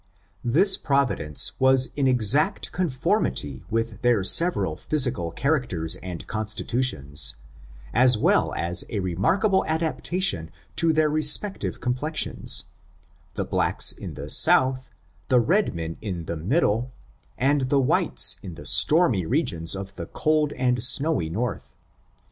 This 0.43 0.77
providence 0.77 1.51
was 1.59 1.91
in 1.95 2.07
exact 2.07 2.71
conformity 2.71 3.63
with 3.69 4.01
their 4.01 4.23
several 4.23 4.75
physical 4.75 5.29
characters 5.29 5.95
and 5.97 6.25
constitutions,' 6.25 7.35
as 7.93 8.17
well 8.17 8.51
as 8.55 8.83
a 8.89 8.99
remarkable 8.99 9.63
adaptation 9.67 10.49
to 10.77 10.91
their 10.91 11.07
respective 11.07 11.79
complexions, 11.81 12.63
the 13.35 13.45
blacks 13.45 13.91
in 13.91 14.15
the 14.15 14.23
south^ 14.23 14.89
the 15.27 15.39
red 15.39 15.75
men 15.75 15.97
in 16.01 16.25
the 16.25 16.35
middle, 16.35 16.91
and 17.37 17.69
the 17.69 17.79
whites 17.79 18.37
in 18.41 18.55
the 18.55 18.65
stormy 18.65 19.27
regions 19.27 19.75
of 19.75 19.97
the 19.97 20.07
cold 20.07 20.51
and 20.53 20.83
snowy 20.83 21.29
north. 21.29 21.75